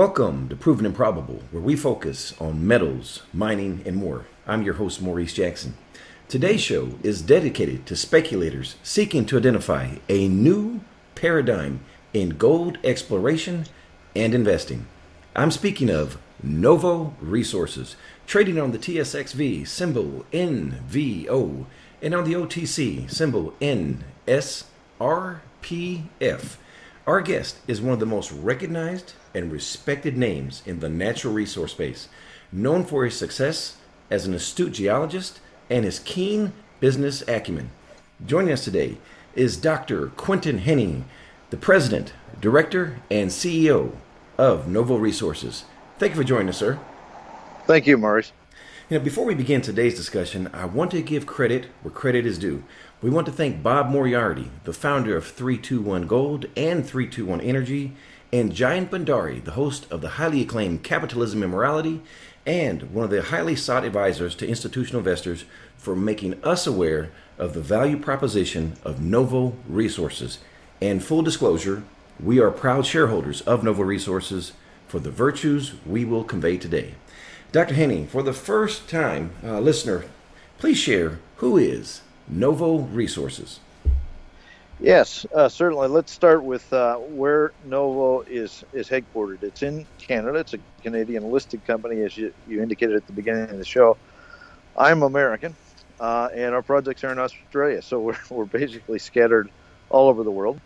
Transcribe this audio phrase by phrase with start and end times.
[0.00, 4.24] Welcome to Proven and Probable, where we focus on metals, mining, and more.
[4.46, 5.74] I'm your host, Maurice Jackson.
[6.26, 10.80] Today's show is dedicated to speculators seeking to identify a new
[11.14, 11.80] paradigm
[12.14, 13.66] in gold exploration
[14.16, 14.86] and investing.
[15.36, 17.94] I'm speaking of Novo Resources,
[18.26, 21.66] trading on the TSXV symbol NVO
[22.00, 24.66] and on the OTC symbol NSRPF.
[27.06, 31.72] Our guest is one of the most recognized and respected names in the natural resource
[31.72, 32.08] space,
[32.52, 33.76] known for his success
[34.10, 35.40] as an astute geologist
[35.70, 37.70] and his keen business acumen.
[38.26, 38.98] Joining us today
[39.34, 40.08] is Dr.
[40.08, 41.04] Quinton Hennigh,
[41.48, 43.92] the president, director, and CEO
[44.36, 45.64] of Novo Resources.
[45.98, 46.78] Thank you for joining us, sir.
[47.66, 48.32] Thank you, Maurice.
[48.90, 52.40] You know, before we begin today's discussion, I want to give credit where credit is
[52.40, 52.64] due.
[53.00, 57.92] We want to thank Bob Moriarty, the founder of 321 Gold and 321 Energy,
[58.32, 62.02] and Jayant Bhandari, the host of the highly acclaimed Capitalism and Morality,
[62.44, 65.44] and one of the highly sought advisors to institutional investors
[65.76, 70.40] for making us aware of the value proposition of Novo Resources.
[70.82, 71.84] And full disclosure,
[72.18, 74.50] we are proud shareholders of Novo Resources
[74.88, 76.96] for the virtues we will convey today.
[77.52, 77.74] Dr.
[77.74, 80.04] Hennigh, for the first time, uh, listener,
[80.58, 83.58] please share who is Novo Resources.
[84.78, 85.88] Yes, uh, certainly.
[85.88, 89.42] Let's start with uh, where Novo is is headquartered.
[89.42, 90.38] It's in Canada.
[90.38, 93.96] It's a Canadian listed company, as you, you indicated at the beginning of the show.
[94.78, 95.56] I'm American,
[95.98, 99.50] uh, and our projects are in Australia, so we're, we're basically scattered
[99.88, 100.60] all over the world.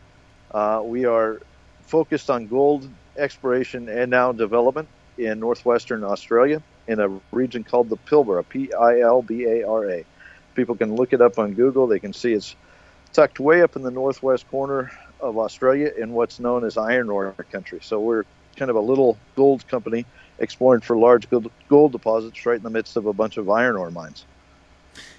[0.50, 1.40] Uh, we are
[1.86, 7.96] focused on gold exploration and now development in northwestern Australia in a region called the
[7.96, 10.04] Pilbara, P I L B A R A.
[10.54, 11.86] People can look it up on Google.
[11.86, 12.54] They can see it's
[13.12, 17.32] tucked way up in the northwest corner of Australia in what's known as iron ore
[17.50, 17.80] country.
[17.82, 18.24] So we're
[18.56, 20.04] kind of a little gold company
[20.38, 21.26] exploring for large
[21.68, 24.24] gold deposits right in the midst of a bunch of iron ore mines.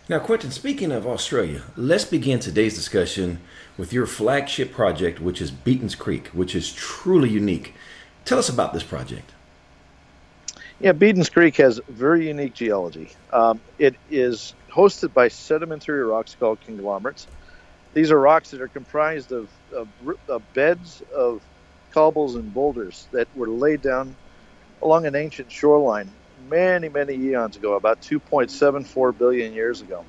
[0.08, 3.40] Now, Quinton, speaking of Australia, let's begin today's discussion
[3.76, 7.74] with your flagship project, which is Beaton's Creek, which is truly unique.
[8.24, 9.32] Tell us about this project.
[10.80, 13.10] Yeah, Beaton's Creek has very unique geology.
[13.32, 17.28] Um, it is hosted by sedimentary rocks called conglomerates.
[17.94, 19.88] These are rocks that are comprised of, of,
[20.28, 21.42] of beds of
[21.92, 24.16] cobbles and boulders that were laid down
[24.82, 26.12] along an ancient shoreline
[26.50, 30.04] many, many eons ago, about 2.74 billion years ago.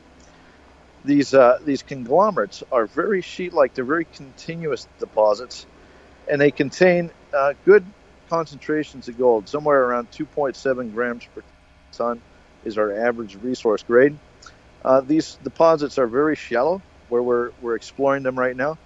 [1.05, 5.65] These uh, these conglomerates are very sheet-like; they're very continuous deposits,
[6.29, 7.87] and they contain uh, good
[8.29, 11.43] concentrations of gold, somewhere around 2.7 grams per
[11.93, 12.21] ton
[12.65, 14.17] is our average resource grade.
[14.85, 18.79] Uh, these deposits are very shallow, where we're, we're exploring them right now.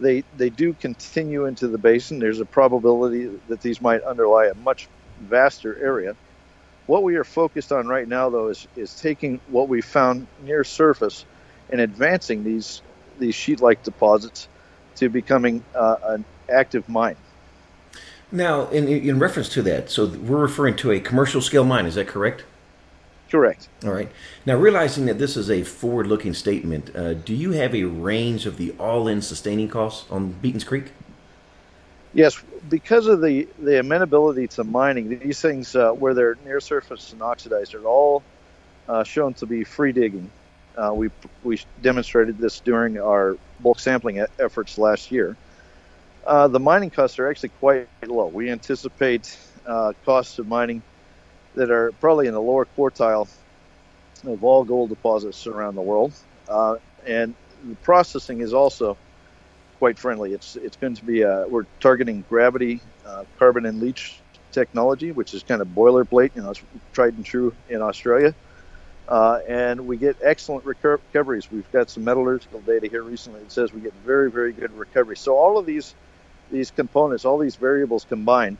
[0.00, 2.18] They, they do continue into the basin.
[2.18, 4.88] There's a probability that these might underlie a much
[5.20, 6.14] vaster area.
[6.86, 10.64] What we are focused on right now, though, is, is taking what we found near
[10.64, 11.24] surface
[11.70, 12.80] and advancing these,
[13.18, 14.48] these sheet like deposits
[14.96, 17.16] to becoming uh, an active mine.
[18.30, 21.94] Now, in, in reference to that, so we're referring to a commercial scale mine, is
[21.94, 22.44] that correct?
[23.30, 23.68] Correct.
[23.84, 24.10] All right.
[24.46, 28.46] Now, realizing that this is a forward looking statement, uh, do you have a range
[28.46, 30.92] of the all in sustaining costs on Beaton's Creek?
[32.14, 37.12] Yes, because of the, the amenability to mining, these things, uh, where they're near surface
[37.12, 38.22] and oxidized, are all
[38.88, 40.30] uh, shown to be free digging.
[40.76, 41.10] Uh, we,
[41.44, 45.36] we demonstrated this during our bulk sampling efforts last year.
[46.28, 48.26] Uh, the mining costs are actually quite low.
[48.26, 49.34] We anticipate
[49.64, 50.82] uh, costs of mining
[51.54, 53.26] that are probably in the lower quartile
[54.26, 56.12] of all gold deposits around the world.
[56.46, 57.34] Uh, and
[57.66, 58.98] the processing is also
[59.78, 60.34] quite friendly.
[60.34, 64.20] It's it's going to be uh, we're targeting gravity uh, carbon and leach
[64.52, 66.32] technology, which is kind of boilerplate.
[66.34, 66.62] You know, it's
[66.92, 68.34] tried and true in Australia.
[69.08, 71.50] Uh, and we get excellent recoveries.
[71.50, 75.16] We've got some metallurgical data here recently that says we get very, very good recovery.
[75.16, 75.94] So all of these
[76.50, 78.58] these components, all these variables combined,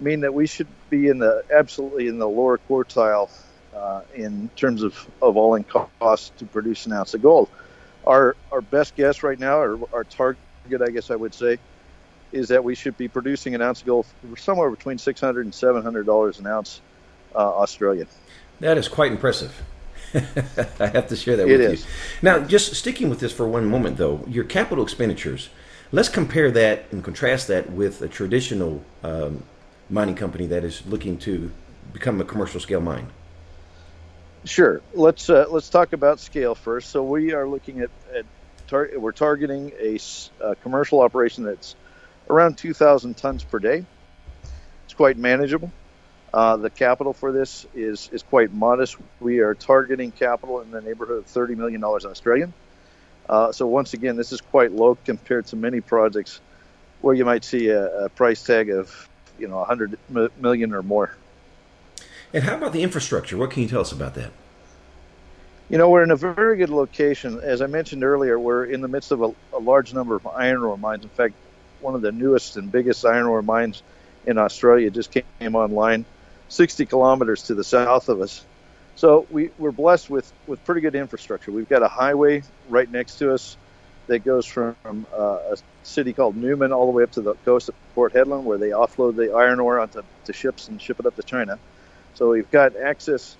[0.00, 3.30] mean that we should be in the absolutely in the lower quartile
[3.74, 7.48] uh, in terms of, of all-in costs to produce an ounce of gold.
[8.06, 10.38] Our our best guess right now, or our target,
[10.80, 11.58] I guess I would say,
[12.32, 14.06] is that we should be producing an ounce of gold
[14.36, 16.80] somewhere between six hundred and seven hundred dollars an ounce,
[17.34, 18.06] uh, Australian.
[18.60, 19.62] That is quite impressive.
[20.14, 21.84] I have to share that it with is.
[21.84, 21.90] you.
[22.22, 25.50] Now, just sticking with this for one moment, though, your capital expenditures
[25.92, 29.44] Let's compare that and contrast that with a traditional um,
[29.88, 31.50] mining company that is looking to
[31.92, 33.06] become a commercial scale mine.
[34.44, 34.80] Sure.
[34.94, 36.90] Let's uh, let's talk about scale first.
[36.90, 38.24] So we are looking at, at
[38.66, 39.98] tar- we're targeting a,
[40.40, 41.74] a, commercial operation that's
[42.28, 43.84] around 2,000 tons per day.
[44.84, 45.72] It's quite manageable.
[46.34, 48.96] Uh, the capital for this is is quite modest.
[49.20, 52.52] We are targeting capital in the neighborhood of 30 million dollars Australian.
[53.28, 56.40] Uh, so once again, this is quite low compared to many projects
[57.00, 59.08] where you might see a, a price tag of
[59.38, 59.98] you know 100
[60.38, 61.14] million or more.
[62.32, 63.36] And how about the infrastructure?
[63.36, 64.32] What can you tell us about that?
[65.68, 67.40] You know, we're in a very good location.
[67.40, 70.62] As I mentioned earlier, we're in the midst of a, a large number of iron
[70.62, 71.02] ore mines.
[71.02, 71.34] In fact,
[71.80, 73.82] one of the newest and biggest iron ore mines
[74.26, 76.04] in Australia just came online
[76.48, 78.44] 60 kilometers to the south of us.
[78.96, 81.52] So we, we're blessed with, with pretty good infrastructure.
[81.52, 83.56] We've got a highway right next to us
[84.06, 87.68] that goes from uh, a city called Newman all the way up to the coast
[87.68, 91.06] of Port Hedland, where they offload the iron ore onto to ships and ship it
[91.06, 91.58] up to China.
[92.14, 93.36] So we've got access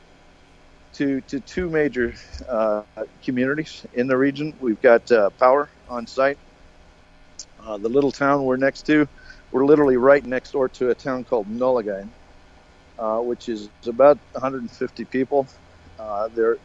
[0.94, 2.14] to, to two major
[2.48, 2.82] uh,
[3.24, 4.52] communities in the region.
[4.60, 6.38] We've got uh, power on site.
[7.64, 9.08] Uh, the little town we're next to,
[9.52, 12.08] we're literally right next door to a town called Nullagine,
[12.98, 15.46] uh, which is about 150 people.
[15.98, 16.58] Uh, there,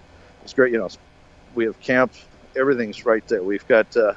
[0.44, 0.72] it's great.
[0.72, 0.89] You know,
[1.56, 2.13] we have camp.
[2.56, 3.44] Everything's right there.
[3.44, 4.13] We've got uh,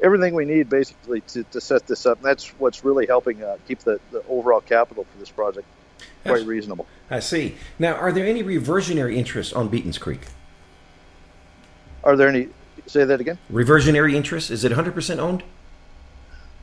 [0.00, 2.18] everything we need basically to, to set this up.
[2.18, 5.66] And that's what's really helping uh, keep the, the overall capital for this project
[6.24, 6.86] quite that's, reasonable.
[7.10, 7.56] I see.
[7.78, 10.20] Now, are there any reversionary interests on Beatons Creek?
[12.02, 12.48] Are there any?
[12.86, 13.38] Say that again.
[13.48, 14.50] Reversionary interest?
[14.50, 15.42] Is it 100% owned?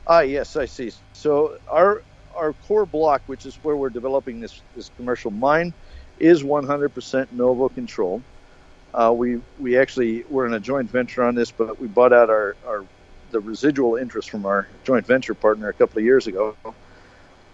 [0.06, 0.92] Ah, yes, I see.
[1.12, 2.02] So our
[2.36, 5.72] our core block, which is where we're developing this this commercial mine,
[6.18, 8.22] is 100% Novo control.
[8.94, 12.30] Uh, we we actually we're in a joint venture on this, but we bought out
[12.30, 12.84] our, our
[13.30, 16.54] the residual interest from our joint venture partner a couple of years ago.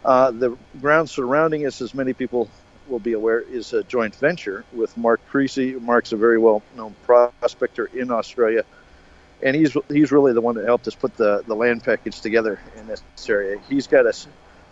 [0.04, 2.50] Uh, the ground surrounding us, as many people
[2.88, 5.74] will be aware, is a joint venture with Mark Creasy.
[5.74, 8.64] Mark's a very well-known prospector in Australia,
[9.42, 12.58] and he's he's really the one that helped us put the, the land package together
[12.76, 13.60] in this area.
[13.68, 14.12] He's got a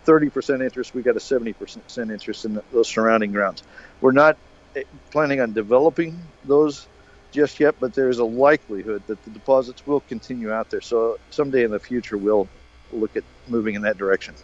[0.06, 0.94] 30% interest.
[0.94, 3.62] We got a 70% interest in the, those surrounding grounds.
[4.00, 4.37] We're not
[4.75, 6.87] eh, planning on developing those
[7.32, 10.81] just yet, but there's a likelihood that the deposits will continue out there.
[10.81, 12.49] So someday in the future, we'll
[12.93, 14.35] look at moving in that direction.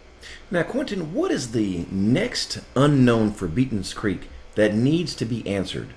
[0.51, 5.89] Now, Quinton, what is the next unknown for Beatons Creek that needs to be answered?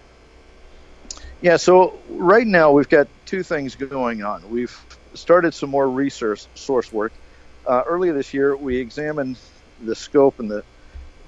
[1.43, 4.51] Yeah, so right now we've got two things going on.
[4.51, 4.77] We've
[5.15, 7.13] started some more research source work.
[7.67, 9.39] Uh, earlier this year, we examined
[9.83, 10.65] the scope and the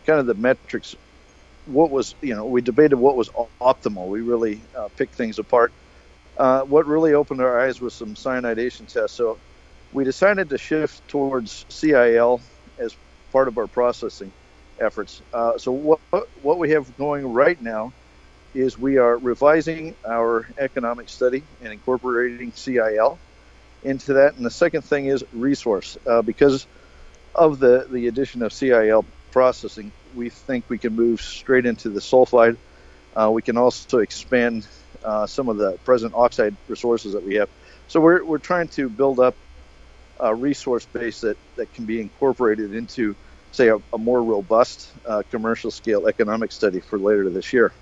[0.07, 0.97] kind of the metrics.
[1.67, 3.29] What was, you know, we debated what was
[3.61, 4.09] optimal.
[4.09, 5.73] We really uh, picked things apart.
[6.37, 9.17] Uh, what really opened our eyes was some cyanidation tests.
[9.17, 9.39] So
[9.93, 12.41] we decided to shift towards CIL
[12.79, 12.95] as
[13.33, 14.33] part of our processing
[14.81, 15.21] efforts.
[15.33, 16.01] Uh, so what
[16.43, 17.93] what we have going right now
[18.55, 23.19] is we are revising our economic study and incorporating CIL
[23.83, 24.37] into that.
[24.37, 26.67] And the second thing is resource uh, because
[27.39, 32.01] of the the addition of CIL processing, we think we can move straight into the
[32.01, 32.57] sulfide.
[33.15, 34.67] Uh, we can also expand
[35.05, 37.49] uh, some of the present oxide resources that we have.
[37.89, 39.35] So we're, we're trying to build up
[40.21, 43.15] a resource base that, that can be incorporated into,
[43.53, 47.73] say, a, a more robust uh, commercial scale economic study for later this year.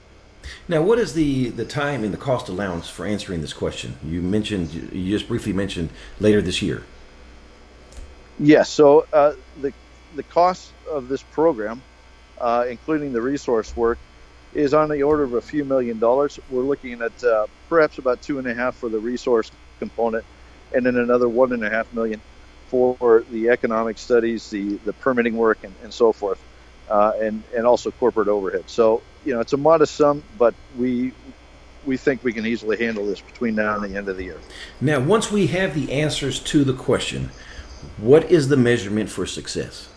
[0.68, 3.96] Now, what is the, the time and the cost allowance for answering this question?
[4.04, 6.84] You mentioned, you just briefly mentioned later this year.
[8.38, 8.70] Yes.
[8.70, 9.72] So uh, the
[10.14, 11.82] the cost of this program,
[12.40, 13.98] uh, including the resource work,
[14.54, 16.38] is on the order of a few million dollars.
[16.50, 20.24] We're looking at uh, perhaps about two and a half for the resource component,
[20.74, 22.20] and then another one and a half million
[22.68, 26.42] for the economic studies, the the permitting work, and, and so forth,
[26.90, 28.64] uh, and and also corporate overhead.
[28.66, 31.12] So you know it's a modest sum, but we
[31.86, 34.40] we think we can easily handle this between now and the end of the year.
[34.80, 37.30] Now, once we have the answers to the question,
[37.98, 39.88] what is the measurement for success?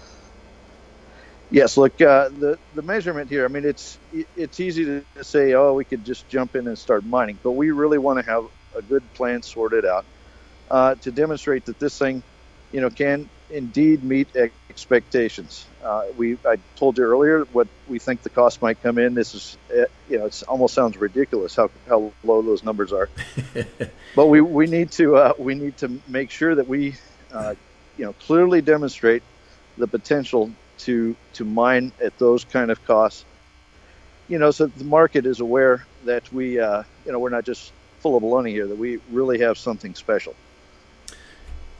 [1.51, 3.43] Yes, look, uh, the the measurement here.
[3.43, 3.97] I mean, it's
[4.37, 7.71] it's easy to say, oh, we could just jump in and start mining, but we
[7.71, 8.45] really want to have
[8.75, 10.05] a good plan sorted out
[10.69, 12.21] uh, to demonstrate that this thing,
[12.71, 14.27] you know, can indeed meet
[14.69, 15.65] expectations.
[15.83, 19.15] Uh, we I told you earlier what we think the cost might come in.
[19.15, 23.09] This is, uh, you know, it almost sounds ridiculous how, how low those numbers are,
[24.15, 26.95] but we we need to uh, we need to make sure that we
[27.33, 27.55] uh,
[27.99, 29.21] you know clearly demonstrate
[29.77, 33.25] the potential to to mine at those kind of costs.
[34.29, 37.73] You know, so the market is aware that we uh, you know we're not just
[37.99, 40.33] full of baloney here; that we really have something special.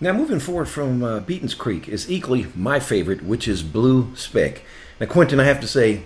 [0.02, 4.62] Now, moving forward from uh, Beatons Creek is equally my favorite, which is Blue Spec.
[5.00, 6.04] Now, Quinton, I have to say,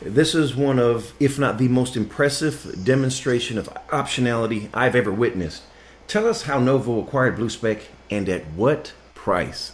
[0.00, 5.62] this is one of, if not the most impressive demonstration of optionality I've ever witnessed.
[6.06, 8.94] Tell us how Novo acquired Blue Spec and at what
[9.24, 9.72] price?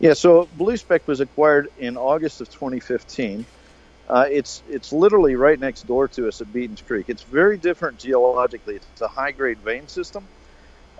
[0.00, 3.46] Yeah, so BlueSpec was acquired in August of 2015.
[4.08, 7.04] Uh, it's it's literally right next door to us at Beaton's Creek.
[7.08, 8.74] It's very different geologically.
[8.74, 10.26] It's a high grade vein system.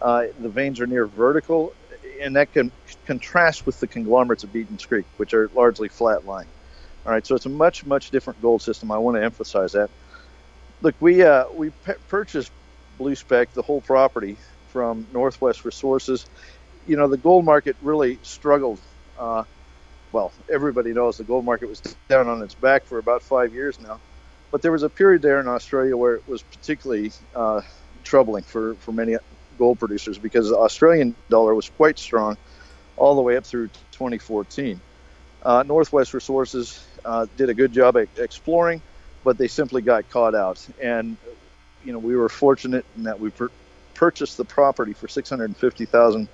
[0.00, 1.72] Uh, the veins are near vertical,
[2.20, 2.70] and that can
[3.04, 6.48] contrast with the conglomerates of Beaton's Creek, which are largely flat lying.
[7.04, 8.92] All right, so it's a much much different gold system.
[8.92, 9.90] I want to emphasize that.
[10.82, 12.52] Look, we uh, we p- purchased
[12.96, 14.36] Blue Spec, the whole property,
[14.72, 16.26] from Northwest Resources
[16.86, 18.80] you know, the gold market really struggled.
[19.18, 19.44] Uh,
[20.12, 23.80] well, everybody knows the gold market was down on its back for about five years
[23.80, 24.00] now.
[24.50, 27.62] But there was a period there in Australia where it was particularly uh,
[28.04, 29.16] troubling for, for many
[29.58, 32.36] gold producers because the Australian dollar was quite strong
[32.96, 34.80] all the way up through 2014.
[35.42, 38.82] Uh, Northwest Resources uh, did a good job at exploring,
[39.24, 40.64] but they simply got caught out.
[40.80, 41.16] And
[41.84, 43.50] you know we were fortunate in that we pur-
[43.94, 46.28] purchased the property for 650,000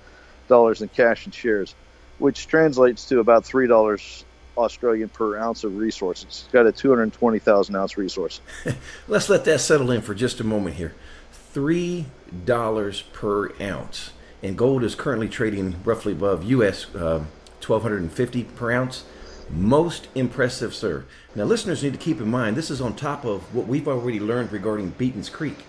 [0.49, 1.73] dollars in cash and shares,
[2.17, 4.25] which translates to about three dollars
[4.57, 6.25] Australian per ounce of resources.
[6.25, 8.41] It's got a two hundred twenty thousand ounce resource.
[9.07, 10.93] Let's let that settle in for just a moment here.
[11.31, 12.05] Three
[12.45, 14.11] dollars per ounce,
[14.43, 16.93] and gold is currently trading roughly above U.S.
[16.93, 17.23] Uh,
[17.61, 19.05] twelve hundred and fifty per ounce.
[19.49, 21.05] Most impressive, sir.
[21.33, 24.19] Now, listeners need to keep in mind this is on top of what we've already
[24.19, 25.65] learned regarding Beaton's Creek.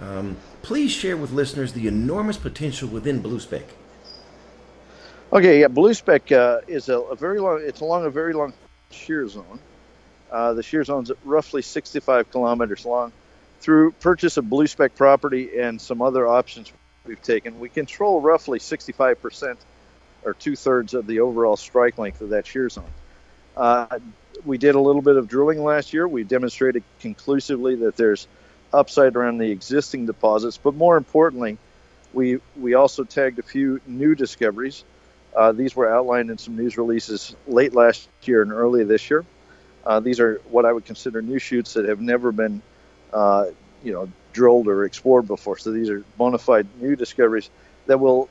[0.00, 3.64] Um, please share with listeners the enormous potential within Blue Spec.
[5.32, 7.60] Okay, yeah, Blue Spec uh, is a, a, very long.
[7.62, 8.52] It's along a very long
[8.90, 9.58] shear zone.
[10.30, 13.12] Uh, the shear zone's roughly 65 kilometers long.
[13.60, 16.72] Through purchase of Blue Spec property and some other options
[17.06, 19.58] we've taken, we control roughly 65 percent
[20.24, 22.84] or two thirds of the overall strike length of that shear zone.
[23.56, 23.98] Uh,
[24.44, 26.06] we did a little bit of drilling last year.
[26.06, 28.26] We demonstrated conclusively that there's
[28.72, 31.58] upside around the existing deposits, but more importantly,
[32.12, 34.84] we we also tagged a few new discoveries.
[35.34, 39.24] Uh, these were outlined in some news releases late last year and early this year.
[39.84, 42.62] Uh, these are what I would consider new shoots that have never been,
[43.12, 43.46] uh,
[43.82, 45.58] you know, drilled or explored before.
[45.58, 47.50] So these are bona fide new discoveries
[47.86, 48.28] that will,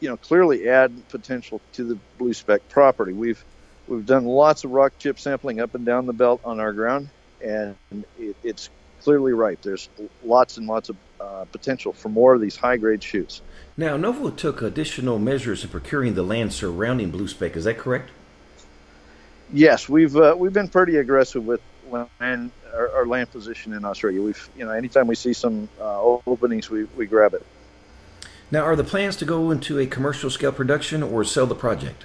[0.00, 3.12] you know, clearly add potential to the blue spec property.
[3.12, 3.44] We've
[3.88, 7.08] We've done lots of rock chip sampling up and down the belt on our ground,
[7.42, 7.74] and
[8.18, 8.68] it, it's
[9.00, 9.62] clearly ripe.
[9.62, 9.88] There's
[10.22, 13.42] lots and lots of uh, potential for more of these high grade shoots.
[13.76, 17.56] Now, Novo took additional measures in procuring the land surrounding Blue Spec.
[17.56, 18.10] Is that correct?
[19.52, 21.60] Yes, we've uh, we've been pretty aggressive with
[22.20, 24.20] land our, our, land position in Australia.
[24.20, 27.44] We've you know anytime we see some uh, openings, we, we grab it.
[28.50, 32.04] Now, are the plans to go into a commercial scale production or sell the project?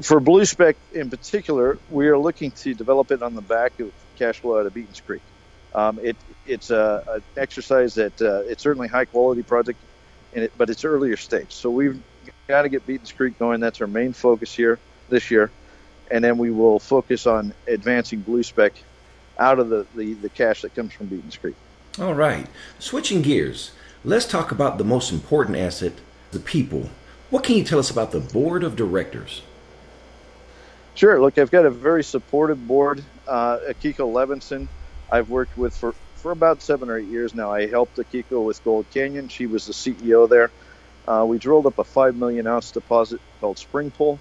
[0.00, 3.92] for Blue Spec in particular, we are looking to develop it on the back of
[4.16, 5.20] cash flow out of Beaton's Creek.
[5.74, 9.78] Um, it, it's an exercise that uh, it's certainly high quality project,
[10.32, 11.52] it, but it's earlier stage.
[11.52, 12.00] So we've
[12.48, 13.60] got to get Beaton's Creek going.
[13.60, 15.50] That's our main focus here this year,
[16.10, 18.72] and then we will focus on advancing Blue Spec
[19.38, 21.56] out of the, the, the cash that comes from Beaton's Creek.
[21.98, 22.46] All right,
[22.78, 23.72] switching gears,
[24.04, 25.92] let's talk about the most important asset,
[26.30, 26.90] the people.
[27.30, 29.42] What can you tell us about the board of directors?
[30.94, 31.20] Sure.
[31.20, 33.02] Look, I've got a very supportive board.
[33.26, 34.68] Uh, Akiko Levinson,
[35.12, 37.52] I've worked with for, for about seven or eight years now.
[37.52, 39.28] I helped Akiko with Gold Canyon.
[39.28, 40.50] She was the CEO there.
[41.06, 44.18] Uh, we drilled up a five million ounce deposit called Springpole.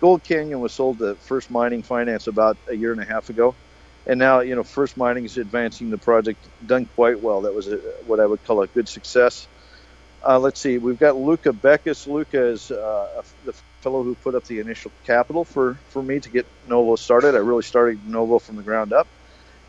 [0.00, 3.54] Gold Canyon was sold to First Mining Finance about a year and a half ago,
[4.06, 7.42] and now you know First Mining is advancing the project, done quite well.
[7.42, 9.46] That was a, what I would call a good success.
[10.26, 12.06] Uh, let's see, we've got Luca Beckus.
[12.06, 16.28] Luca is uh, the fellow who put up the initial capital for, for me to
[16.28, 17.34] get Novo started.
[17.36, 19.06] I really started Novo from the ground up.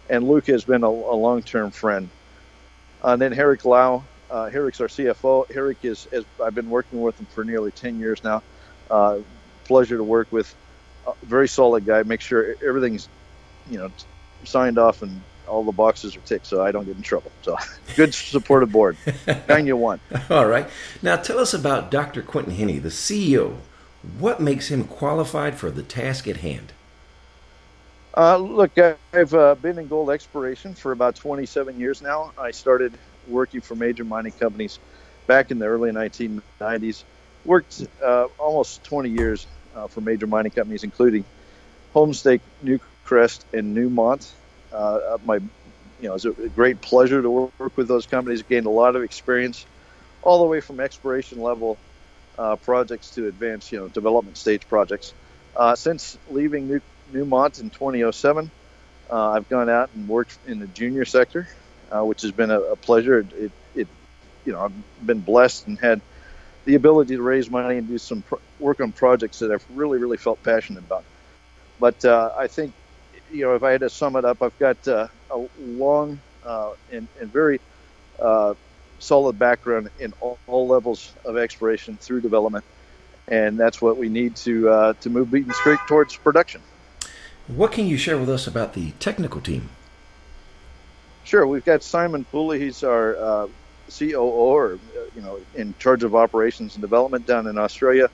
[0.09, 2.09] And Luke has been a, a long term friend.
[3.03, 4.03] Uh, and then Herrick Lau.
[4.29, 5.49] Uh, Herrick's our CFO.
[5.51, 8.43] Herrick is, is, I've been working with him for nearly 10 years now.
[8.89, 9.19] Uh,
[9.63, 10.53] pleasure to work with.
[11.23, 12.03] very solid guy.
[12.03, 13.07] Make sure everything's,
[13.69, 13.91] you know,
[14.43, 17.31] signed off and all the boxes are ticked so I don't get in trouble.
[17.41, 17.57] So
[17.95, 18.97] good supportive board.
[19.47, 19.99] Nine you one.
[20.29, 20.67] All right.
[21.01, 22.21] Now tell us about Dr.
[22.21, 23.57] Quinton Hennigh, the CEO.
[24.19, 26.73] What makes him qualified for the task at hand?
[28.17, 28.73] Uh, look,
[29.13, 32.33] I've uh, been in gold exploration for about 27 years now.
[32.37, 34.79] I started working for major mining companies
[35.27, 37.05] back in the early 1990s.
[37.45, 41.25] Worked uh, almost 20 years uh, for major mining companies, including
[41.95, 44.35] Homestake, Newcrest, and Newmont.
[44.71, 48.43] Uh, my, you know, it was a great pleasure to work with those companies.
[48.43, 49.67] Gained a lot of experience,
[50.23, 51.79] all the way from exploration level
[52.37, 55.13] uh, projects to advanced, you know, development stage projects.
[55.75, 56.81] Since leaving New,
[57.13, 58.51] Newmont in 2007,
[59.09, 61.47] uh, I've gone out and worked in the junior sector,
[61.91, 63.19] uh, which has been a, a pleasure.
[63.19, 63.87] It, it, it,
[64.45, 66.01] you know, I've been blessed and had
[66.65, 69.97] the ability to raise money and do some pro- work on projects that I've really,
[69.97, 71.05] really felt passionate about.
[71.79, 72.73] But uh, I think,
[73.31, 76.71] you know, if I had to sum it up, I've got uh, a long uh,
[76.91, 77.59] and, and, very
[78.19, 78.53] uh,
[78.99, 82.63] solid background in all, all, levels of exploration through development,
[83.27, 86.61] and that's what we need to to move Beaton Creek towards production.
[87.47, 89.69] What can you share with us about the technical team?
[91.23, 92.59] Sure, we've got Simon Pooley.
[92.59, 93.47] He's our uh,
[93.89, 98.09] COO, or uh, you know, in charge of operations and development down in Australia.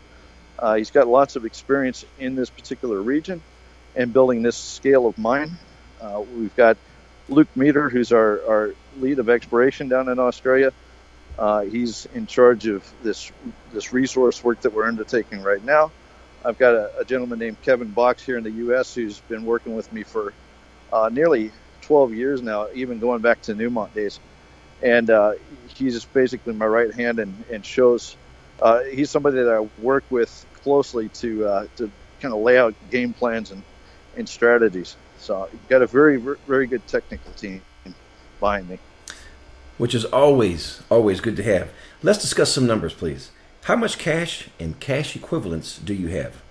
[0.59, 3.41] Uh, he's got lots of experience in this particular region
[3.95, 5.51] and building this scale of mine.
[5.99, 6.77] Uh, we've got
[7.27, 10.71] Luke Meter, who's our, our lead of exploration down in Australia.
[11.39, 13.31] Uh, he's in charge of this
[13.73, 15.91] this resource work that we're undertaking right now.
[16.45, 18.93] I've got a, a gentleman named Kevin Box here in the U.S.
[18.93, 20.33] who's been working with me for
[20.91, 24.19] uh, nearly 12 years now, even going back to Newmont days
[24.83, 25.33] and uh,
[25.73, 28.17] he's basically my right hand and, and shows.
[28.61, 32.75] Uh, he's somebody that I work with closely to uh, to kind of lay out
[32.91, 33.63] game plans and,
[34.17, 34.95] and strategies.
[35.17, 37.61] So I've got a very very good technical team
[38.39, 38.77] behind me,
[39.77, 41.71] which is always always good to have.
[42.03, 43.31] Let's discuss some numbers, please.
[43.63, 46.41] How much cash and cash equivalents do you have?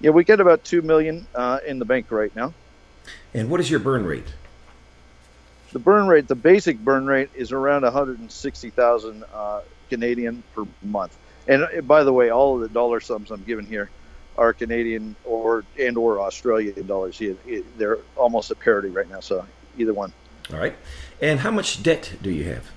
[0.00, 2.54] Yeah, we get about two million uh, in the bank right now.
[3.32, 4.34] And what is your burn rate?
[5.72, 11.16] the burn rate, the basic burn rate, is around 160,000 uh, Canadian per month.
[11.46, 13.90] And uh, by the way, all of the dollar sums I'm giving here
[14.36, 17.20] are Canadian or and or Australian dollars.
[17.76, 19.44] They're almost at parity right now, so
[19.76, 20.12] either one.
[20.52, 20.74] All right.
[21.20, 22.70] And how much debt do you have?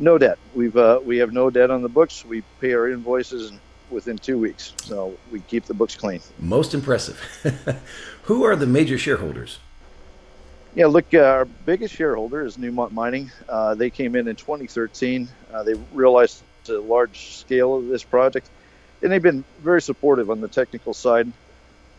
[0.00, 0.38] No debt.
[0.54, 2.24] We've uh, we have no debt on the books.
[2.24, 3.52] We pay our invoices
[3.90, 6.22] within two weeks, so we keep the books clean.
[6.38, 7.20] Most impressive.
[8.22, 9.58] Who are the major shareholders?
[10.74, 13.30] Yeah, look, uh, our biggest shareholder is Newmont Mining.
[13.46, 15.28] Uh, they came in in 2013.
[15.52, 18.48] Uh, they realized the large scale of this project,
[19.02, 21.30] and they've been very supportive on the technical side.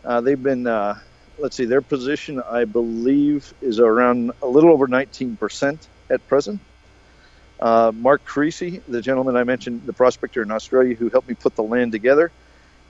[0.04, 0.98] Uh, they've been, uh,
[1.38, 5.78] let's see, their position, I believe, is around a little over 19%
[6.10, 6.60] at present.
[7.62, 11.56] Uh, Mark Creasy, the gentleman I mentioned, the prospector in Australia who helped me put
[11.56, 12.32] the land together,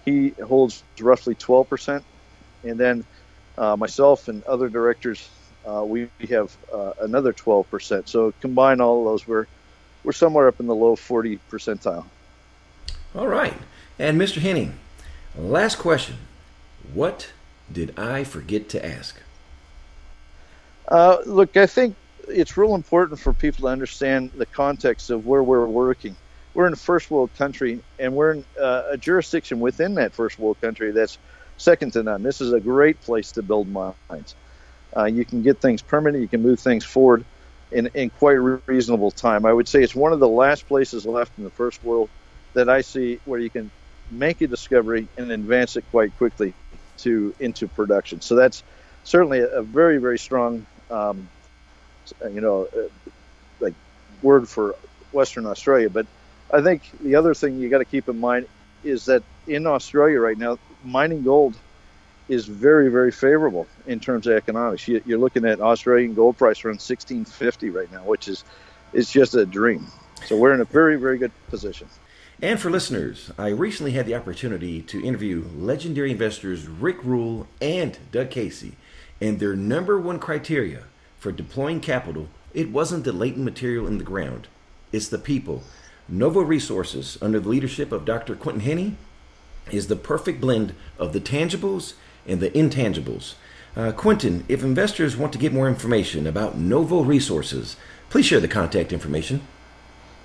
[0.06, 2.02] he holds roughly 12%.
[2.64, 3.06] And then
[3.58, 5.30] myself and other directors
[5.66, 8.08] uh, we have uh, another 12%.
[8.08, 9.48] So combine all of those, we're
[10.04, 12.06] we're somewhere up in the low 40 percentile.
[13.14, 13.54] All right,
[14.00, 14.42] and Mr.
[14.42, 14.72] Hennigh,
[15.38, 16.18] last question:
[16.94, 17.32] What
[17.72, 19.22] did I forget to ask?
[20.88, 21.96] Uh, look, I think
[22.32, 26.16] it's real important for people to understand the context of where we're working.
[26.54, 30.38] We're in a first world country, and we're in uh, a jurisdiction within that first
[30.40, 31.18] world country that's
[31.58, 32.24] second to none.
[32.24, 34.36] This is a great place to build mines
[34.96, 37.24] uh, you can get things permanent, you can move things forward
[37.72, 38.34] in, in quite
[38.68, 39.46] reasonable time.
[39.46, 42.10] I would say it's one of the last places left in the first world
[42.54, 43.72] that I see where you can
[44.10, 46.54] make a discovery and advance it quite quickly
[47.00, 48.20] to into production.
[48.20, 48.64] So that's
[49.04, 51.30] certainly a very very strong, um,
[52.32, 53.10] you know, uh,
[53.60, 53.74] like
[54.22, 54.76] word for
[55.12, 55.90] Western Australia.
[55.90, 56.08] But
[56.54, 58.48] I think the other thing you got to keep in mind
[58.84, 61.56] is that in Australia right now, mining gold
[62.28, 64.88] is very, very favorable in terms of economics.
[64.88, 68.44] You, are looking at Australian gold price around 1650 right now, which is
[68.94, 69.88] it's just a dream.
[70.26, 71.88] So we're in a very, very good position.
[72.42, 77.98] And for listeners, I recently had the opportunity to interview legendary investors Rick Rule and
[78.12, 78.78] Doug Casey,
[79.20, 80.86] and their number one criteria
[81.22, 84.50] for deploying capital it wasn't the latent material in the ground,
[84.92, 85.64] it's the people.
[86.10, 88.36] Novo Resources, under the leadership of Dr.
[88.36, 88.96] Quinton Hennigh,
[89.72, 91.94] is the perfect blend of the tangibles
[92.28, 93.36] and the intangibles.
[93.78, 97.78] Uh, Quinton, if investors want to get more information about Novo Resources,
[98.10, 99.40] please share the contact information.